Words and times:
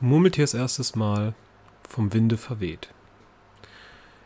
Murmeltiers 0.00 0.52
erstes 0.52 0.94
Mal 0.94 1.32
vom 1.88 2.12
Winde 2.12 2.36
verweht. 2.36 2.90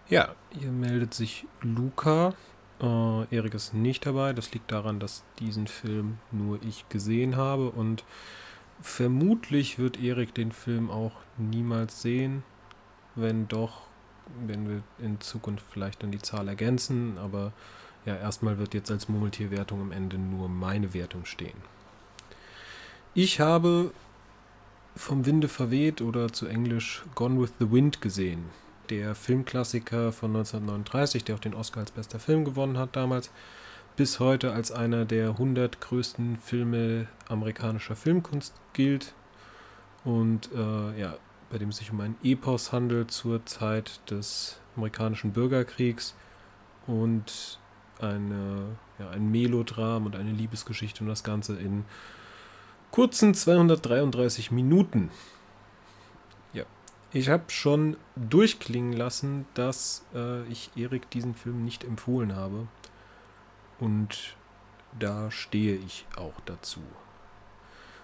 Ja, 0.08 0.34
hier 0.50 0.72
meldet 0.72 1.14
sich 1.14 1.46
Luca. 1.62 2.34
Äh, 2.80 3.34
Erik 3.36 3.54
ist 3.54 3.72
nicht 3.72 4.04
dabei. 4.04 4.32
Das 4.32 4.52
liegt 4.52 4.72
daran, 4.72 4.98
dass 4.98 5.22
diesen 5.38 5.68
Film 5.68 6.18
nur 6.32 6.60
ich 6.64 6.88
gesehen 6.88 7.36
habe 7.36 7.70
und 7.70 8.02
vermutlich 8.82 9.78
wird 9.78 10.00
Erik 10.00 10.34
den 10.34 10.50
Film 10.50 10.90
auch 10.90 11.12
niemals 11.38 12.02
sehen. 12.02 12.42
Wenn 13.14 13.46
doch, 13.46 13.82
wenn 14.44 14.68
wir 14.68 14.82
in 14.98 15.20
Zukunft 15.20 15.64
vielleicht 15.70 16.02
dann 16.02 16.10
die 16.10 16.18
Zahl 16.18 16.48
ergänzen. 16.48 17.16
Aber 17.16 17.52
ja, 18.06 18.16
erstmal 18.16 18.58
wird 18.58 18.74
jetzt 18.74 18.90
als 18.90 19.08
Murmeltierwertung 19.08 19.80
am 19.80 19.92
Ende 19.92 20.18
nur 20.18 20.48
meine 20.48 20.94
Wertung 20.94 21.26
stehen. 21.26 21.58
Ich 23.14 23.38
habe 23.38 23.92
vom 25.00 25.24
Winde 25.24 25.48
verweht 25.48 26.02
oder 26.02 26.30
zu 26.32 26.46
Englisch 26.46 27.02
Gone 27.14 27.40
with 27.40 27.54
the 27.58 27.72
Wind 27.72 28.02
gesehen. 28.02 28.44
Der 28.90 29.14
Filmklassiker 29.14 30.12
von 30.12 30.30
1939, 30.36 31.24
der 31.24 31.36
auch 31.36 31.40
den 31.40 31.54
Oscar 31.54 31.80
als 31.80 31.90
bester 31.90 32.18
Film 32.20 32.44
gewonnen 32.44 32.76
hat 32.76 32.94
damals, 32.96 33.30
bis 33.96 34.20
heute 34.20 34.52
als 34.52 34.70
einer 34.70 35.06
der 35.06 35.30
100 35.30 35.80
größten 35.80 36.36
Filme 36.38 37.08
amerikanischer 37.28 37.96
Filmkunst 37.96 38.54
gilt 38.74 39.14
und 40.04 40.50
äh, 40.54 41.00
ja, 41.00 41.16
bei 41.50 41.58
dem 41.58 41.70
es 41.70 41.78
sich 41.78 41.90
um 41.90 42.00
ein 42.00 42.16
Epos 42.22 42.70
handelt 42.70 43.10
zur 43.10 43.44
Zeit 43.46 44.00
des 44.10 44.60
amerikanischen 44.76 45.32
Bürgerkriegs 45.32 46.14
und 46.86 47.58
eine, 48.00 48.76
ja, 48.98 49.08
ein 49.10 49.30
Melodram 49.30 50.04
und 50.06 50.14
eine 50.14 50.32
Liebesgeschichte 50.32 51.02
und 51.02 51.08
das 51.08 51.24
Ganze 51.24 51.56
in 51.56 51.84
kurzen 52.90 53.34
233 53.34 54.50
Minuten. 54.50 55.10
Ja, 56.52 56.64
ich 57.12 57.28
habe 57.28 57.44
schon 57.48 57.96
durchklingen 58.16 58.92
lassen, 58.92 59.46
dass 59.54 60.04
äh, 60.14 60.42
ich 60.48 60.70
Erik 60.76 61.10
diesen 61.10 61.34
Film 61.34 61.64
nicht 61.64 61.84
empfohlen 61.84 62.34
habe. 62.34 62.66
Und 63.78 64.36
da 64.98 65.30
stehe 65.30 65.76
ich 65.76 66.06
auch 66.16 66.34
dazu. 66.44 66.80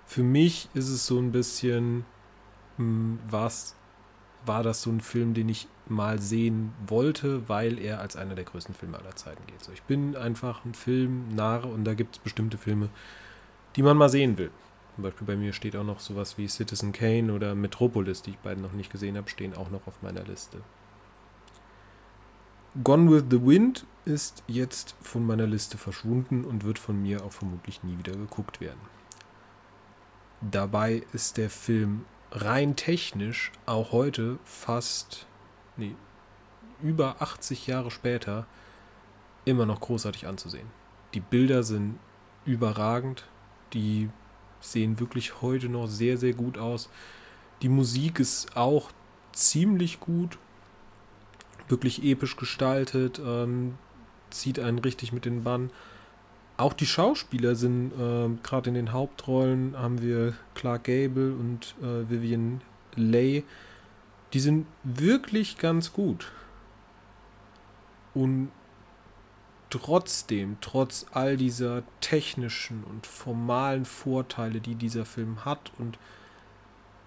Für 0.06 0.22
mich 0.22 0.68
ist 0.74 0.88
es 0.88 1.06
so 1.06 1.18
ein 1.18 1.32
bisschen, 1.32 2.04
hm, 2.76 3.18
was 3.28 3.74
war 4.46 4.62
das 4.62 4.82
so 4.82 4.90
ein 4.90 5.00
Film, 5.00 5.34
den 5.34 5.48
ich 5.48 5.66
mal 5.88 6.20
sehen 6.20 6.72
wollte, 6.86 7.48
weil 7.48 7.78
er 7.78 8.00
als 8.00 8.16
einer 8.16 8.34
der 8.34 8.44
größten 8.44 8.74
Filme 8.74 8.98
aller 8.98 9.16
Zeiten 9.16 9.44
geht. 9.46 9.62
So, 9.62 9.72
ich 9.72 9.82
bin 9.82 10.16
einfach 10.16 10.64
ein 10.64 10.74
Filmnarr 10.74 11.64
und 11.64 11.84
da 11.84 11.94
gibt 11.94 12.16
es 12.16 12.22
bestimmte 12.22 12.58
Filme, 12.58 12.88
die 13.74 13.82
man 13.82 13.96
mal 13.96 14.08
sehen 14.08 14.38
will. 14.38 14.50
Zum 14.96 15.02
Beispiel 15.02 15.26
bei 15.26 15.36
mir 15.36 15.52
steht 15.52 15.76
auch 15.76 15.84
noch 15.84 16.00
sowas 16.00 16.38
wie 16.38 16.48
Citizen 16.48 16.90
Kane 16.92 17.30
oder 17.34 17.54
Metropolis, 17.54 18.22
die 18.22 18.30
ich 18.30 18.38
beiden 18.38 18.62
noch 18.62 18.72
nicht 18.72 18.90
gesehen 18.90 19.18
habe, 19.18 19.28
stehen 19.28 19.54
auch 19.54 19.70
noch 19.70 19.86
auf 19.86 20.00
meiner 20.00 20.24
Liste. 20.24 20.62
Gone 22.82 23.10
with 23.10 23.24
the 23.30 23.44
Wind 23.44 23.86
ist 24.06 24.42
jetzt 24.46 24.96
von 25.02 25.26
meiner 25.26 25.46
Liste 25.46 25.76
verschwunden 25.76 26.46
und 26.46 26.64
wird 26.64 26.78
von 26.78 27.00
mir 27.02 27.22
auch 27.24 27.32
vermutlich 27.32 27.82
nie 27.82 27.98
wieder 27.98 28.12
geguckt 28.12 28.62
werden. 28.62 28.80
Dabei 30.40 31.02
ist 31.12 31.36
der 31.36 31.50
Film 31.50 32.06
rein 32.30 32.74
technisch 32.74 33.52
auch 33.66 33.92
heute 33.92 34.38
fast, 34.44 35.26
nee, 35.76 35.94
über 36.82 37.20
80 37.20 37.66
Jahre 37.66 37.90
später 37.90 38.46
immer 39.44 39.66
noch 39.66 39.80
großartig 39.80 40.26
anzusehen. 40.26 40.68
Die 41.12 41.20
Bilder 41.20 41.62
sind 41.62 41.98
überragend, 42.46 43.26
die 43.74 44.08
sehen 44.72 45.00
wirklich 45.00 45.42
heute 45.42 45.68
noch 45.68 45.86
sehr, 45.86 46.16
sehr 46.18 46.32
gut 46.32 46.58
aus. 46.58 46.88
Die 47.62 47.68
Musik 47.68 48.20
ist 48.20 48.56
auch 48.56 48.90
ziemlich 49.32 50.00
gut, 50.00 50.38
wirklich 51.68 52.04
episch 52.04 52.36
gestaltet, 52.36 53.20
ähm, 53.24 53.74
zieht 54.30 54.58
einen 54.58 54.78
richtig 54.78 55.12
mit 55.12 55.24
den 55.24 55.44
Bann. 55.44 55.70
Auch 56.56 56.72
die 56.72 56.86
Schauspieler 56.86 57.54
sind, 57.54 57.92
äh, 57.92 58.28
gerade 58.42 58.70
in 58.70 58.74
den 58.74 58.92
Hauptrollen 58.92 59.76
haben 59.78 60.00
wir 60.00 60.34
Clark 60.54 60.84
Gable 60.84 61.34
und 61.34 61.74
äh, 61.82 62.08
Vivian 62.08 62.62
Leigh. 62.94 63.44
Die 64.32 64.40
sind 64.40 64.66
wirklich 64.82 65.58
ganz 65.58 65.92
gut. 65.92 66.32
Und 68.14 68.50
trotzdem, 69.70 70.58
trotz 70.60 71.06
all 71.12 71.36
dieser 71.36 71.82
technischen 72.00 72.84
und 72.84 73.06
formalen 73.06 73.84
Vorteile, 73.84 74.60
die 74.60 74.74
dieser 74.74 75.04
Film 75.04 75.44
hat 75.44 75.72
und 75.78 75.98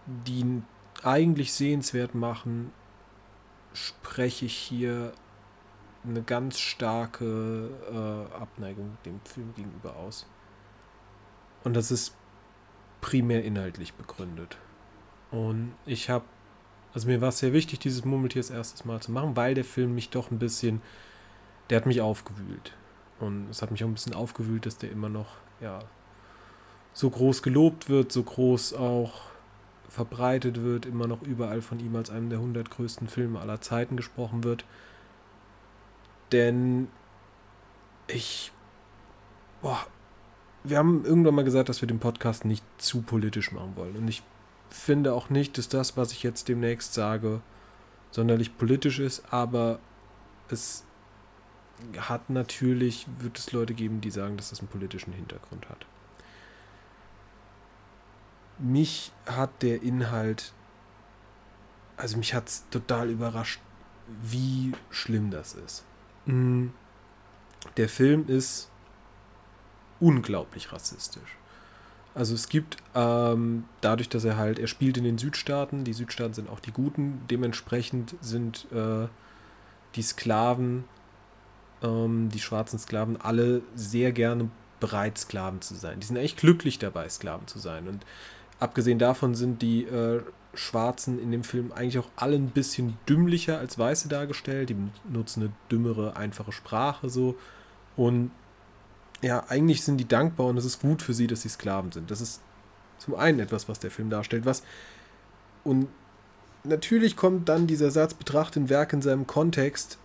die 0.05 0.39
ihn 0.39 0.65
eigentlich 1.03 1.53
sehenswert 1.53 2.15
machen, 2.15 2.71
spreche 3.73 4.45
ich 4.45 4.55
hier 4.55 5.13
eine 6.03 6.21
ganz 6.21 6.59
starke 6.59 7.69
äh, 7.91 8.35
Abneigung 8.35 8.97
dem 9.05 9.19
Film 9.21 9.53
gegenüber 9.55 9.95
aus. 9.95 10.25
Und 11.63 11.75
das 11.75 11.91
ist 11.91 12.15
primär 13.01 13.43
inhaltlich 13.43 13.93
begründet. 13.93 14.57
Und 15.31 15.73
ich 15.85 16.09
habe, 16.09 16.25
also 16.93 17.07
mir 17.07 17.21
war 17.21 17.29
es 17.29 17.39
sehr 17.39 17.53
wichtig, 17.53 17.79
dieses 17.79 18.05
Murmeltier 18.05 18.41
das 18.41 18.49
erstes 18.49 18.85
Mal 18.85 19.01
zu 19.01 19.11
machen, 19.11 19.35
weil 19.35 19.53
der 19.53 19.65
Film 19.65 19.93
mich 19.93 20.09
doch 20.09 20.31
ein 20.31 20.39
bisschen 20.39 20.81
der 21.69 21.77
hat 21.77 21.85
mich 21.85 22.01
aufgewühlt. 22.01 22.73
Und 23.19 23.49
es 23.49 23.61
hat 23.61 23.71
mich 23.71 23.83
auch 23.83 23.87
ein 23.87 23.93
bisschen 23.93 24.13
aufgewühlt, 24.13 24.65
dass 24.65 24.77
der 24.77 24.91
immer 24.91 25.09
noch, 25.09 25.27
ja, 25.61 25.79
so 26.93 27.09
groß 27.09 27.43
gelobt 27.43 27.89
wird, 27.89 28.11
so 28.11 28.23
groß 28.23 28.73
auch 28.73 29.13
verbreitet 29.89 30.61
wird, 30.61 30.85
immer 30.85 31.07
noch 31.07 31.21
überall 31.23 31.61
von 31.61 31.79
ihm 31.79 31.95
als 31.95 32.09
einem 32.09 32.29
der 32.29 32.39
100 32.39 32.69
größten 32.69 33.07
Filme 33.07 33.39
aller 33.39 33.61
Zeiten 33.61 33.97
gesprochen 33.97 34.43
wird. 34.43 34.65
Denn 36.31 36.87
ich, 38.07 38.51
boah, 39.61 39.85
wir 40.63 40.77
haben 40.77 41.05
irgendwann 41.05 41.35
mal 41.35 41.43
gesagt, 41.43 41.69
dass 41.69 41.81
wir 41.81 41.87
den 41.87 41.99
Podcast 41.99 42.45
nicht 42.45 42.63
zu 42.77 43.01
politisch 43.01 43.51
machen 43.51 43.75
wollen. 43.75 43.95
Und 43.95 44.07
ich 44.07 44.23
finde 44.69 45.13
auch 45.13 45.29
nicht, 45.29 45.57
dass 45.57 45.69
das, 45.69 45.97
was 45.97 46.11
ich 46.11 46.23
jetzt 46.23 46.47
demnächst 46.47 46.93
sage, 46.93 47.41
sonderlich 48.11 48.57
politisch 48.57 48.99
ist, 48.99 49.23
aber 49.31 49.79
es 50.49 50.83
hat 51.97 52.29
natürlich, 52.29 53.07
wird 53.19 53.37
es 53.37 53.51
Leute 53.51 53.73
geben, 53.73 54.01
die 54.01 54.11
sagen, 54.11 54.37
dass 54.37 54.49
das 54.49 54.59
einen 54.59 54.69
politischen 54.69 55.13
Hintergrund 55.13 55.69
hat. 55.69 55.85
Mich 58.57 59.11
hat 59.25 59.61
der 59.61 59.81
Inhalt, 59.81 60.53
also 61.97 62.17
mich 62.17 62.33
hat 62.33 62.47
es 62.47 62.65
total 62.69 63.09
überrascht, 63.09 63.61
wie 64.21 64.73
schlimm 64.89 65.31
das 65.31 65.53
ist. 65.53 65.85
Mm. 66.25 66.67
Der 67.77 67.89
Film 67.89 68.27
ist 68.27 68.69
unglaublich 69.99 70.71
rassistisch. 70.71 71.37
Also 72.15 72.33
es 72.33 72.49
gibt 72.49 72.77
ähm, 72.95 73.65
dadurch, 73.81 74.09
dass 74.09 74.23
er 74.23 74.37
halt, 74.37 74.59
er 74.59 74.67
spielt 74.67 74.97
in 74.97 75.03
den 75.03 75.17
Südstaaten, 75.17 75.83
die 75.83 75.93
Südstaaten 75.93 76.33
sind 76.33 76.49
auch 76.49 76.59
die 76.59 76.71
Guten, 76.71 77.21
dementsprechend 77.29 78.15
sind 78.21 78.67
äh, 78.71 79.07
die 79.95 80.01
Sklaven 80.01 80.85
ähm, 81.83 82.29
die 82.29 82.39
schwarzen 82.39 82.79
Sklaven 82.79 83.19
alle 83.19 83.61
sehr 83.75 84.11
gerne 84.11 84.49
bereit, 84.79 85.17
Sklaven 85.17 85.61
zu 85.61 85.75
sein. 85.75 85.99
Die 85.99 86.05
sind 86.05 86.17
eigentlich 86.17 86.37
glücklich 86.37 86.79
dabei, 86.79 87.09
Sklaven 87.09 87.47
zu 87.47 87.59
sein. 87.59 87.87
Und 87.87 88.05
abgesehen 88.59 88.99
davon 88.99 89.35
sind 89.35 89.61
die 89.61 89.83
äh, 89.83 90.21
Schwarzen 90.53 91.19
in 91.21 91.31
dem 91.31 91.43
Film 91.43 91.71
eigentlich 91.71 91.99
auch 91.99 92.09
alle 92.15 92.35
ein 92.35 92.49
bisschen 92.49 92.97
dümmlicher 93.07 93.59
als 93.59 93.77
Weiße 93.77 94.07
dargestellt. 94.07 94.69
Die 94.69 94.77
nutzen 95.11 95.43
eine 95.43 95.51
dümmere, 95.71 96.15
einfache 96.15 96.51
Sprache 96.51 97.09
so. 97.09 97.35
Und 97.95 98.31
ja, 99.21 99.43
eigentlich 99.49 99.83
sind 99.83 99.97
die 99.97 100.07
dankbar 100.07 100.47
und 100.47 100.57
es 100.57 100.65
ist 100.65 100.81
gut 100.81 101.01
für 101.01 101.13
sie, 101.13 101.27
dass 101.27 101.41
sie 101.41 101.49
Sklaven 101.49 101.91
sind. 101.91 102.09
Das 102.09 102.21
ist 102.21 102.41
zum 102.99 103.15
einen 103.15 103.39
etwas, 103.39 103.67
was 103.67 103.79
der 103.79 103.91
Film 103.91 104.09
darstellt, 104.09 104.45
was 104.45 104.63
und 105.63 105.87
natürlich 106.63 107.15
kommt 107.15 107.49
dann 107.49 107.67
dieser 107.67 107.91
Satz, 107.91 108.13
betrachte 108.13 108.59
ein 108.59 108.69
Werk 108.69 108.93
in 108.93 109.01
seinem 109.01 109.27
Kontext, 109.27 109.97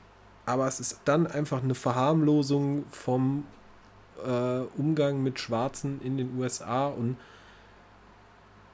aber 0.46 0.66
es 0.66 0.80
ist 0.80 1.00
dann 1.04 1.26
einfach 1.26 1.62
eine 1.62 1.74
Verharmlosung 1.74 2.84
vom 2.90 3.46
äh, 4.24 4.60
Umgang 4.76 5.22
mit 5.22 5.40
Schwarzen 5.40 6.00
in 6.02 6.16
den 6.16 6.38
USA 6.38 6.86
und 6.86 7.16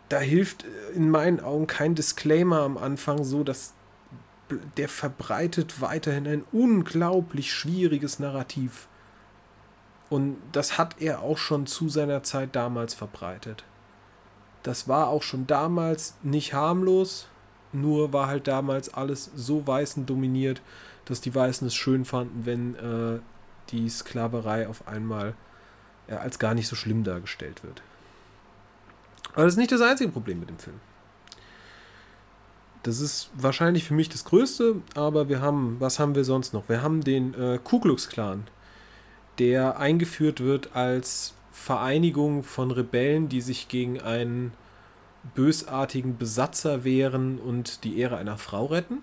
da 0.09 0.19
hilft 0.19 0.65
in 0.95 1.11
meinen 1.11 1.41
Augen 1.41 1.69
kein 1.69 1.95
Disclaimer 1.95 2.63
am 2.63 2.77
Anfang 2.77 3.23
so, 3.23 3.45
dass 3.45 3.75
der 4.77 4.89
verbreitet 4.89 5.81
weiterhin 5.81 6.27
ein 6.27 6.45
unglaublich 6.51 7.53
schwieriges 7.53 8.19
Narrativ. 8.19 8.89
Und 10.09 10.37
das 10.51 10.77
hat 10.77 11.01
er 11.01 11.21
auch 11.21 11.39
schon 11.39 11.67
zu 11.67 11.89
seiner 11.89 12.25
Zeit 12.25 12.57
damals 12.57 12.95
verbreitet. 12.95 13.63
Das 14.65 14.89
war 14.89 15.07
auch 15.09 15.23
schon 15.23 15.47
damals 15.47 16.17
nicht 16.25 16.53
harmlos, 16.53 17.29
nur 17.73 18.13
war 18.13 18.27
halt 18.27 18.49
damals 18.49 18.93
alles 18.93 19.31
so 19.37 19.65
weißen 19.65 20.07
dominiert, 20.07 20.61
dass 21.11 21.21
die 21.21 21.35
Weißen 21.35 21.67
es 21.67 21.75
schön 21.75 22.05
fanden, 22.05 22.47
wenn 22.47 22.75
äh, 22.77 23.19
die 23.71 23.89
Sklaverei 23.89 24.69
auf 24.69 24.87
einmal 24.89 25.35
äh, 26.07 26.15
als 26.15 26.39
gar 26.39 26.55
nicht 26.55 26.69
so 26.69 26.77
schlimm 26.77 27.05
dargestellt 27.05 27.63
wird. 27.65 27.83
Aber 29.33 29.45
das 29.45 29.55
ist 29.55 29.59
nicht 29.59 29.73
das 29.73 29.81
einzige 29.81 30.11
Problem 30.11 30.41
mit 30.41 30.49
dem 30.49 30.59
Film. 30.59 30.81
das 32.83 33.01
ist 33.01 33.31
wahrscheinlich 33.35 33.85
für 33.85 33.95
mich 33.95 34.09
das 34.09 34.25
Größte, 34.25 34.77
aber 34.95 35.29
wir 35.29 35.41
haben, 35.41 35.77
was 35.81 35.99
haben 35.99 36.15
wir 36.15 36.25
sonst 36.25 36.55
noch? 36.55 36.69
Wir 36.69 36.83
haben 36.83 37.03
den 37.03 37.35
äh, 37.35 37.59
Ku 37.63 37.81
Klux 37.81 38.09
Klan, 38.09 38.45
der 39.39 39.79
eingeführt 39.79 40.41
wird 40.41 40.75
als 40.75 41.35
Vereinigung 41.53 42.43
von 42.43 42.71
Rebellen, 42.71 43.29
die 43.29 43.41
sich 43.41 43.69
gegen 43.69 44.01
einen 44.01 44.53
bösartigen 45.35 46.17
Besatzer 46.17 46.85
wehren 46.85 47.39
und 47.39 47.85
die 47.85 47.99
Ehre 47.99 48.17
einer 48.17 48.39
Frau 48.39 48.67
retten. 48.67 49.03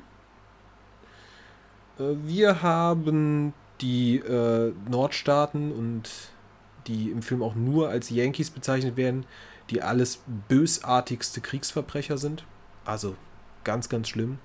Äh, 1.99 2.15
wir 2.23 2.61
haben 2.61 3.53
die 3.81 4.17
äh, 4.17 4.73
Nordstaaten 4.89 5.71
und 5.71 6.09
die 6.87 7.11
im 7.11 7.21
Film 7.21 7.43
auch 7.43 7.55
nur 7.55 7.89
als 7.89 8.09
Yankees 8.09 8.49
bezeichnet 8.49 8.95
werden, 8.95 9.25
die 9.69 9.81
alles 9.81 10.23
bösartigste 10.47 11.41
Kriegsverbrecher 11.41 12.17
sind. 12.17 12.45
Also 12.85 13.15
ganz, 13.63 13.89
ganz 13.89 14.07
schlimm. 14.07 14.39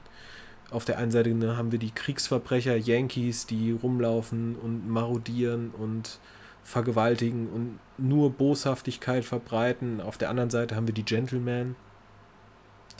Auf 0.70 0.84
der 0.84 0.98
einen 0.98 1.12
Seite 1.12 1.56
haben 1.56 1.70
wir 1.70 1.78
die 1.78 1.90
Kriegsverbrecher 1.90 2.76
Yankees, 2.76 3.46
die 3.46 3.72
rumlaufen 3.72 4.56
und 4.56 4.88
marodieren 4.88 5.70
und 5.70 6.18
vergewaltigen 6.64 7.48
und 7.48 7.78
nur 7.98 8.30
Boshaftigkeit 8.30 9.24
verbreiten. 9.24 10.00
Auf 10.00 10.16
der 10.16 10.30
anderen 10.30 10.50
Seite 10.50 10.74
haben 10.74 10.86
wir 10.86 10.94
die 10.94 11.04
Gentlemen, 11.04 11.76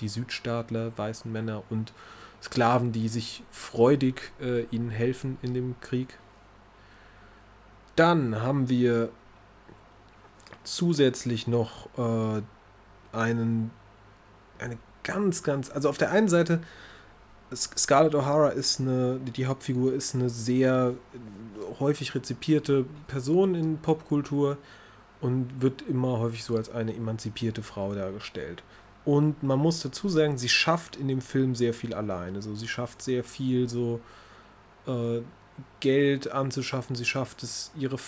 die 0.01 0.09
Südstaatler, 0.09 0.93
weißen 0.97 1.33
Männer 1.33 1.63
und 1.71 1.93
Sklaven, 2.43 2.93
die 2.93 3.09
sich 3.09 3.43
freudig 3.51 4.33
äh, 4.41 4.63
ihnen 4.65 4.91
helfen 4.91 5.39
in 5.43 5.55
dem 5.55 5.77
Krieg. 5.81 6.19
Dann 7.97 8.41
haben 8.41 8.69
wir 8.69 9.11
zusätzlich 10.65 11.47
noch 11.47 11.89
äh, 11.99 12.43
einen, 13.13 13.71
eine 14.59 14.79
ganz, 15.03 15.43
ganz, 15.43 15.71
also 15.71 15.89
auf 15.89 15.99
der 15.99 16.11
einen 16.11 16.29
Seite, 16.29 16.61
Scarlett 17.55 18.15
O'Hara 18.15 18.49
ist 18.49 18.81
eine, 18.81 19.21
die 19.21 19.47
Hauptfigur 19.47 19.93
ist 19.93 20.15
eine 20.15 20.31
sehr 20.31 20.95
häufig 21.81 22.15
rezipierte 22.15 22.87
Person 23.09 23.55
in 23.55 23.79
Popkultur 23.79 24.57
und 25.21 25.61
wird 25.61 25.83
immer 25.83 26.19
häufig 26.19 26.45
so 26.45 26.57
als 26.57 26.71
eine 26.71 26.95
emanzipierte 26.95 27.63
Frau 27.63 27.95
dargestellt. 27.95 28.63
Und 29.05 29.43
man 29.43 29.59
muss 29.59 29.81
dazu 29.81 30.09
sagen, 30.09 30.39
sie 30.39 30.49
schafft 30.49 30.97
in 30.97 31.09
dem 31.09 31.21
Film 31.21 31.55
sehr 31.55 31.75
viel 31.75 31.93
alleine. 31.95 32.41
So, 32.41 32.55
sie 32.55 32.69
schafft 32.69 33.03
sehr 33.03 33.25
viel 33.25 33.69
so 33.69 34.01
äh, 34.87 35.21
Geld 35.81 36.31
anzuschaffen, 36.31 36.95
sie 36.95 37.05
schafft 37.05 37.43
es, 37.43 37.73
ihre 37.77 37.99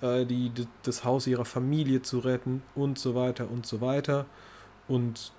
äh, 0.00 0.24
die, 0.26 0.52
das 0.82 1.04
Haus 1.04 1.26
ihrer 1.26 1.44
Familie 1.44 2.02
zu 2.02 2.18
retten 2.18 2.62
und 2.74 2.98
so 2.98 3.14
weiter 3.14 3.50
und 3.50 3.66
so 3.66 3.80
weiter. 3.80 4.26
Und 4.88 5.32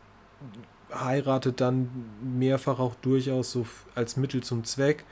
heiratet 0.93 1.61
dann 1.61 1.89
mehrfach 2.21 2.79
auch 2.79 2.95
durchaus 2.95 3.51
so 3.51 3.65
als 3.95 4.17
Mittel 4.17 4.43
zum 4.43 4.63
Zweck. 4.63 5.03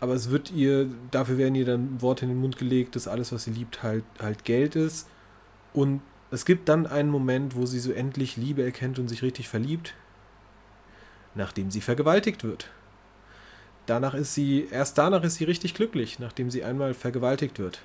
Aber 0.00 0.14
es 0.14 0.30
wird 0.30 0.50
ihr, 0.50 0.88
dafür 1.10 1.38
werden 1.38 1.54
ihr 1.54 1.64
dann 1.64 2.00
Worte 2.02 2.24
in 2.24 2.30
den 2.30 2.40
Mund 2.40 2.58
gelegt, 2.58 2.96
dass 2.96 3.08
alles, 3.08 3.32
was 3.32 3.44
sie 3.44 3.50
liebt, 3.50 3.82
halt, 3.82 4.04
halt 4.20 4.44
Geld 4.44 4.76
ist. 4.76 5.08
Und 5.72 6.02
es 6.30 6.44
gibt 6.44 6.68
dann 6.68 6.86
einen 6.86 7.10
Moment, 7.10 7.54
wo 7.54 7.66
sie 7.66 7.78
so 7.78 7.92
endlich 7.92 8.36
Liebe 8.36 8.62
erkennt 8.64 8.98
und 8.98 9.08
sich 9.08 9.22
richtig 9.22 9.48
verliebt, 9.48 9.94
nachdem 11.34 11.70
sie 11.70 11.80
vergewaltigt 11.80 12.42
wird. 12.44 12.70
Danach 13.86 14.14
ist 14.14 14.34
sie, 14.34 14.66
erst 14.70 14.98
danach 14.98 15.22
ist 15.22 15.36
sie 15.36 15.44
richtig 15.44 15.74
glücklich, 15.74 16.18
nachdem 16.18 16.50
sie 16.50 16.64
einmal 16.64 16.92
vergewaltigt 16.94 17.58
wird. 17.58 17.80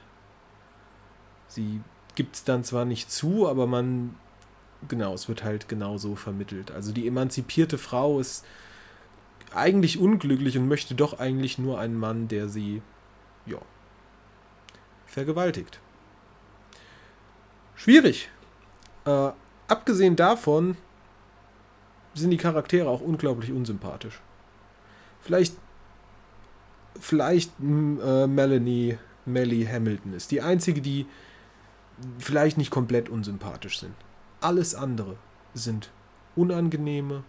Sie 1.48 1.82
gibt 2.16 2.36
es 2.36 2.44
dann 2.44 2.64
zwar 2.64 2.86
nicht 2.86 3.12
zu, 3.12 3.48
aber 3.48 3.68
man, 3.68 4.16
genau, 4.88 5.14
es 5.14 5.30
wird 5.30 5.44
halt 5.44 5.70
genauso 5.70 6.16
vermittelt. 6.16 6.72
Also 6.72 6.92
die 6.92 7.08
emanzipierte 7.08 7.78
Frau 7.78 8.20
ist 8.20 8.46
eigentlich 9.54 10.00
unglücklich 10.00 10.58
und 10.58 10.68
möchte 10.68 10.96
doch 10.96 11.20
eigentlich 11.20 11.60
nur 11.60 11.80
einen 11.80 11.98
Mann, 11.98 12.28
der 12.28 12.50
sie, 12.50 12.82
ja, 13.46 13.60
vergewaltigt. 15.06 15.80
Schwierig. 17.82 18.30
Äh, 19.06 19.32
abgesehen 19.68 20.16
davon 20.16 20.78
sind 22.14 22.30
die 22.30 22.38
Charaktere 22.38 22.88
auch 22.88 23.02
unglaublich 23.02 23.52
unsympathisch. 23.52 24.22
Vielleicht, 25.20 25.56
vielleicht 27.00 27.52
äh, 27.60 28.28
Melanie, 28.28 29.00
Melly 29.26 29.66
Hamilton 29.66 30.14
ist 30.14 30.30
die 30.30 30.44
einzige, 30.44 30.80
die 30.80 31.08
vielleicht 32.20 32.60
nicht 32.60 32.70
komplett 32.70 33.10
unsympathisch 33.10 33.80
sind. 33.80 33.96
Alles 34.42 34.76
andere 34.76 35.16
sind 35.56 35.90
unangenehme, 36.36 37.24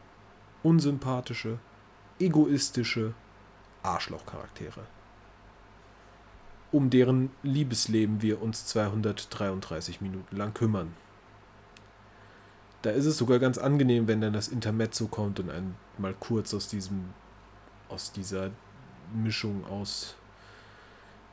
unsympathische, 0.62 1.60
egoistische 2.20 3.14
Arschlochcharaktere. 3.82 4.82
Um 6.72 6.90
deren 6.90 7.30
Liebesleben 7.42 8.22
wir 8.22 8.42
uns 8.42 8.66
233 8.66 10.00
Minuten 10.00 10.36
lang 10.36 10.54
kümmern. 10.54 10.94
Da 12.80 12.90
ist 12.90 13.06
es 13.06 13.18
sogar 13.18 13.38
ganz 13.38 13.58
angenehm, 13.58 14.08
wenn 14.08 14.20
dann 14.20 14.32
das 14.32 14.48
Intermezzo 14.48 15.06
kommt 15.06 15.38
und 15.38 15.50
ein 15.50 15.76
mal 15.98 16.14
kurz 16.18 16.52
aus 16.54 16.68
diesem, 16.68 17.10
aus 17.88 18.10
dieser 18.10 18.50
Mischung 19.14 19.64
aus 19.66 20.16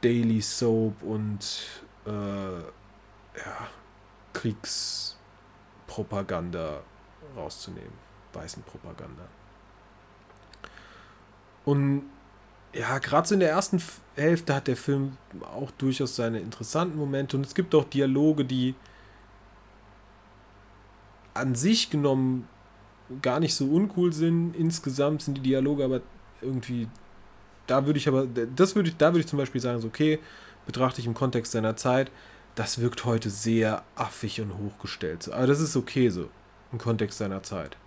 Daily 0.02 0.42
Soap 0.42 1.02
und 1.02 1.64
äh, 2.06 2.60
ja, 2.60 3.70
Kriegspropaganda 4.34 6.82
rauszunehmen. 7.36 8.10
Weißen 8.34 8.62
Propaganda. 8.64 9.24
Und 11.66 12.04
ja, 12.74 13.00
gerade 13.00 13.28
so 13.28 13.34
in 13.34 13.40
der 13.40 13.50
ersten 13.50 13.82
Hälfte 14.16 14.54
hat 14.56 14.68
der 14.68 14.78
Film 14.78 15.18
auch 15.42 15.72
durchaus 15.72 16.16
seine 16.16 16.40
interessanten 16.40 16.98
Momente 16.98 17.38
und 17.38 17.46
es 17.46 17.56
gibt 17.56 17.74
auch 17.74 17.86
Dialoge, 17.86 18.46
die 18.46 18.76
an 21.34 21.56
sich 21.56 21.90
genommen 21.90 22.48
gar 23.22 23.40
nicht 23.40 23.56
so 23.56 23.66
uncool 23.66 24.14
sind. 24.14 24.56
Insgesamt 24.56 25.24
sind 25.24 25.38
die 25.38 25.42
Dialoge 25.42 25.84
aber 25.84 26.02
irgendwie, 26.42 26.88
da 27.66 27.86
würde 27.86 27.98
ich 27.98 28.08
aber, 28.08 28.28
das 28.28 28.76
würde 28.76 28.90
ich, 28.90 28.98
da 28.98 29.08
würde 29.08 29.22
ich 29.22 29.28
zum 29.28 29.40
Beispiel 29.40 29.62
sagen, 29.62 29.80
so 29.80 29.88
okay, 29.88 30.20
betrachte 30.66 31.02
ich 31.02 31.08
im 31.08 31.16
Kontext 31.16 31.54
seiner 31.54 31.76
Zeit, 31.76 32.12
das 32.56 32.80
wirkt 32.80 33.06
heute 33.06 33.30
sehr 33.30 33.84
affig 33.96 34.42
und 34.42 34.58
hochgestellt. 34.58 35.32
Aber 35.32 35.48
das 35.48 35.60
ist 35.60 35.76
okay 35.76 36.10
so, 36.10 36.30
im 36.72 36.78
Kontext 36.78 37.18
seiner 37.18 37.42
Zeit. 37.42 37.78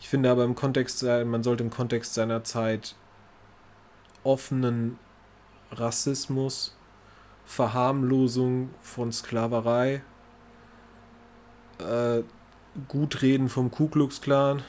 Ich 0.00 0.08
finde 0.08 0.30
aber 0.30 0.44
im 0.44 0.54
Kontext, 0.54 1.02
man 1.02 1.42
sollte 1.42 1.62
im 1.62 1.70
Kontext 1.70 2.14
seiner 2.14 2.42
Zeit 2.42 2.96
offenen 4.24 4.98
Rassismus, 5.72 6.76
Verharmlosung 7.44 8.70
von 8.82 9.12
Sklaverei, 9.12 10.02
äh, 11.78 12.22
Gutreden 12.88 13.48
vom 13.48 13.70
Ku 13.70 13.88
Klux 13.88 14.20
Klan, 14.20 14.62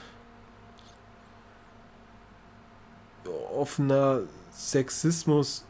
offener 3.53 4.21
Sexismus, 4.51 5.65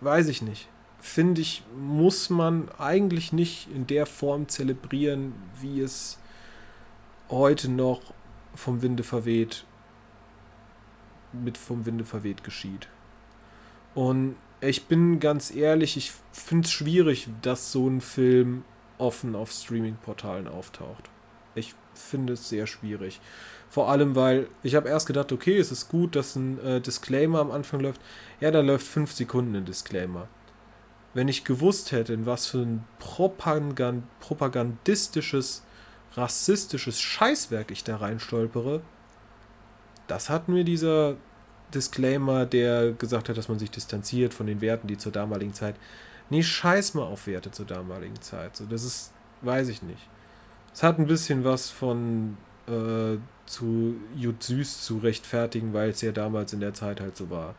weiß 0.00 0.28
ich 0.28 0.42
nicht. 0.42 0.68
Finde 1.00 1.40
ich, 1.42 1.62
muss 1.76 2.30
man 2.30 2.68
eigentlich 2.78 3.32
nicht 3.32 3.68
in 3.74 3.86
der 3.86 4.06
Form 4.06 4.48
zelebrieren, 4.48 5.34
wie 5.60 5.80
es 5.80 6.18
heute 7.28 7.70
noch 7.70 8.00
vom 8.54 8.82
Winde 8.82 9.02
verweht, 9.02 9.64
mit 11.42 11.58
vom 11.58 11.86
Winde 11.86 12.04
verweht 12.04 12.44
geschieht. 12.44 12.88
Und 13.94 14.36
ich 14.60 14.86
bin 14.86 15.20
ganz 15.20 15.54
ehrlich, 15.54 15.96
ich 15.96 16.12
finde 16.32 16.66
es 16.66 16.72
schwierig, 16.72 17.28
dass 17.42 17.72
so 17.72 17.88
ein 17.88 18.00
Film 18.00 18.64
offen 18.98 19.34
auf 19.34 19.52
Streaming-Portalen 19.52 20.48
auftaucht. 20.48 21.10
Ich 21.54 21.74
finde 21.94 22.32
es 22.32 22.48
sehr 22.48 22.66
schwierig. 22.66 23.20
Vor 23.68 23.88
allem, 23.90 24.16
weil 24.16 24.48
ich 24.62 24.74
habe 24.74 24.88
erst 24.88 25.06
gedacht, 25.06 25.32
okay, 25.32 25.58
es 25.58 25.70
ist 25.70 25.88
gut, 25.88 26.16
dass 26.16 26.36
ein 26.36 26.58
äh, 26.60 26.80
Disclaimer 26.80 27.40
am 27.40 27.50
Anfang 27.50 27.80
läuft. 27.80 28.00
Ja, 28.40 28.50
da 28.50 28.60
läuft 28.60 28.86
fünf 28.86 29.12
Sekunden 29.12 29.54
ein 29.56 29.64
Disclaimer 29.64 30.28
wenn 31.14 31.28
ich 31.28 31.44
gewusst 31.44 31.92
hätte, 31.92 32.12
in 32.12 32.26
was 32.26 32.46
für 32.46 32.58
ein 32.58 32.84
Propagand 32.98 34.04
propagandistisches, 34.20 35.62
rassistisches 36.14 37.00
Scheißwerk 37.00 37.70
ich 37.70 37.84
da 37.84 37.96
reinstolpere, 37.96 38.82
das 40.06 40.30
hat 40.30 40.48
mir 40.48 40.64
dieser 40.64 41.16
Disclaimer, 41.74 42.46
der 42.46 42.92
gesagt 42.92 43.28
hat, 43.28 43.36
dass 43.36 43.48
man 43.48 43.58
sich 43.58 43.70
distanziert 43.70 44.34
von 44.34 44.46
den 44.46 44.60
Werten, 44.60 44.86
die 44.86 44.98
zur 44.98 45.12
damaligen 45.12 45.54
Zeit. 45.54 45.76
Nee, 46.30 46.42
scheiß 46.42 46.94
mal 46.94 47.02
auf 47.02 47.26
Werte 47.26 47.50
zur 47.50 47.66
damaligen 47.66 48.20
Zeit. 48.20 48.56
So, 48.56 48.64
das 48.64 48.84
ist, 48.84 49.12
weiß 49.42 49.68
ich 49.68 49.82
nicht. 49.82 50.08
Es 50.72 50.82
hat 50.82 50.98
ein 50.98 51.06
bisschen 51.06 51.44
was 51.44 51.70
von 51.70 52.36
äh, 52.66 53.18
zu 53.46 53.96
Jut 54.16 54.42
Süß 54.42 54.82
zu 54.82 54.98
rechtfertigen, 54.98 55.72
weil 55.74 55.90
es 55.90 56.00
ja 56.00 56.12
damals 56.12 56.52
in 56.52 56.60
der 56.60 56.74
Zeit 56.74 57.00
halt 57.00 57.16
so 57.16 57.30
war. 57.30 57.54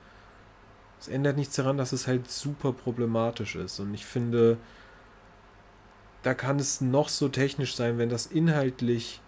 Es 0.99 1.07
ändert 1.07 1.37
nichts 1.37 1.55
daran, 1.55 1.77
dass 1.77 1.91
es 1.91 2.07
halt 2.07 2.29
super 2.29 2.73
problematisch 2.73 3.55
ist. 3.55 3.79
Und 3.79 3.93
ich 3.93 4.05
finde, 4.05 4.57
da 6.23 6.33
kann 6.33 6.57
es 6.57 6.81
noch 6.81 7.09
so 7.09 7.29
technisch 7.29 7.75
sein, 7.75 7.97
wenn 7.97 8.09
das 8.09 8.25
inhaltlich 8.25 9.21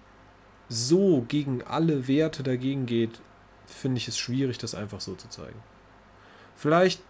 so 0.69 1.25
gegen 1.27 1.63
alle 1.63 2.07
Werte 2.07 2.43
dagegen 2.43 2.85
geht, 2.85 3.19
finde 3.65 3.97
ich 3.97 4.07
es 4.07 4.17
schwierig, 4.17 4.57
das 4.57 4.75
einfach 4.75 5.01
so 5.01 5.15
zu 5.15 5.29
zeigen. 5.29 5.59
Vielleicht, 6.55 7.01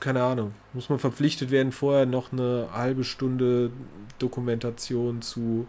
keine 0.00 0.22
Ahnung, 0.22 0.54
muss 0.72 0.88
man 0.88 0.98
verpflichtet 0.98 1.50
werden, 1.50 1.72
vorher 1.72 2.06
noch 2.06 2.32
eine 2.32 2.68
halbe 2.72 3.04
Stunde 3.04 3.70
Dokumentation 4.18 5.22
zu 5.22 5.66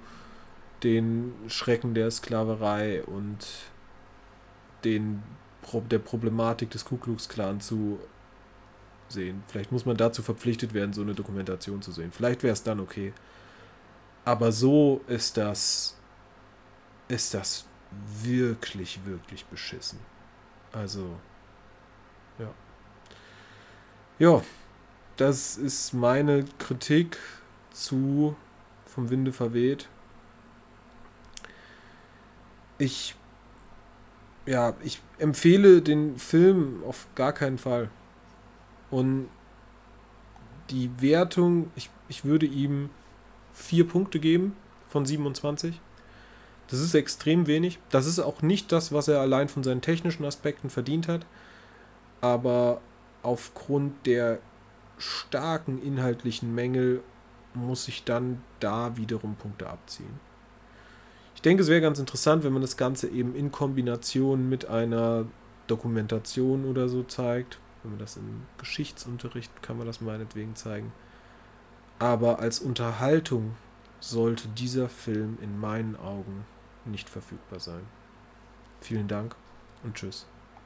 den 0.84 1.34
Schrecken 1.48 1.93
der 1.93 2.10
Sklaverei 2.10 3.03
und 3.03 3.46
den, 4.84 5.22
der 5.91 6.00
Problematik 6.00 6.72
des 6.72 6.86
Ku 6.86 6.98
Klux 6.98 7.27
Klan 7.27 7.60
zu 7.60 8.00
sehen. 9.10 9.43
Vielleicht 9.48 9.72
muss 9.72 9.86
man 9.86 9.98
dazu 9.98 10.22
verpflichtet 10.22 10.74
werden, 10.74 10.93
so 10.93 11.01
eine 11.01 11.13
Dokumentation 11.13 11.81
zu 11.81 11.91
sehen. 11.91 12.12
Vielleicht 12.12 12.43
wäre 12.43 12.53
es 12.53 12.63
dann 12.63 12.79
okay. 12.79 13.13
Aber 14.25 14.51
so 14.51 15.01
ist 15.08 15.38
das, 15.38 15.99
ist 17.10 17.34
das 17.34 17.66
wirklich, 18.22 19.04
wirklich 19.06 19.46
beschissen. 19.46 20.00
Also, 20.72 21.20
ja. 22.38 22.54
Ja, 24.20 24.42
das 25.18 25.58
ist 25.58 25.94
meine 25.94 26.46
Kritik 26.60 27.18
zu 27.72 28.36
vom 28.86 29.10
Winde 29.10 29.34
verweht. 29.34 29.89
Ich, 32.78 33.16
ja, 34.46 34.75
ich 34.84 35.01
empfehle 35.18 35.82
den 35.82 36.18
Film 36.18 36.84
auf 36.86 37.08
gar 37.16 37.34
keinen 37.34 37.58
Fall. 37.58 37.89
Und 38.89 39.30
die 40.70 40.89
Wertung, 41.01 41.72
ich, 41.75 41.89
ich 42.08 42.24
würde 42.24 42.46
ihm 42.46 42.89
vier 43.54 43.88
Punkte 43.88 44.20
geben 44.20 44.56
von 44.88 45.06
27. 45.06 45.82
Das 46.69 46.79
ist 46.79 46.93
extrem 46.93 47.47
wenig. 47.47 47.79
Das 47.89 48.05
ist 48.05 48.19
auch 48.19 48.41
nicht 48.41 48.71
das, 48.71 48.91
was 48.91 49.07
er 49.07 49.19
allein 49.19 49.49
von 49.49 49.63
seinen 49.63 49.81
technischen 49.81 50.25
Aspekten 50.25 50.69
verdient 50.69 51.07
hat. 51.07 51.25
Aber 52.21 52.81
aufgrund 53.23 54.05
der 54.05 54.39
starken 54.97 55.81
inhaltlichen 55.81 56.53
Mängel 56.53 57.01
muss 57.53 57.88
ich 57.88 58.03
dann 58.03 58.41
da 58.59 58.97
wiederum 58.97 59.35
Punkte 59.35 59.67
abziehen. 59.67 60.19
Ich 61.35 61.41
denke, 61.41 61.63
es 61.63 61.69
wäre 61.69 61.81
ganz 61.81 61.99
interessant, 61.99 62.43
wenn 62.43 62.53
man 62.53 62.61
das 62.61 62.77
Ganze 62.77 63.07
eben 63.07 63.33
in 63.33 63.51
Kombination 63.51 64.49
mit 64.49 64.65
einer 64.65 65.25
Dokumentation 65.67 66.65
oder 66.65 66.89
so 66.89 67.03
zeigt. 67.03 67.59
Wenn 67.81 67.91
man 67.91 67.99
das 67.99 68.17
im 68.17 68.41
Geschichtsunterricht 68.57 69.63
kann 69.63 69.77
man 69.77 69.88
das 69.88 70.01
meinetwegen 70.01 70.55
zeigen. 70.55 70.91
Aber 71.97 72.39
als 72.39 72.59
Unterhaltung 72.59 73.55
sollte 73.99 74.47
dieser 74.49 74.89
Film 74.89 75.38
in 75.41 75.59
meinen 75.59 75.95
Augen 75.95 76.45
nicht 76.86 77.09
verfügbar 77.09 77.59
sein. 77.59 77.86
Vielen 78.81 79.07
Dank 79.07 79.36
und 79.83 79.95
tschüss. 79.95 80.25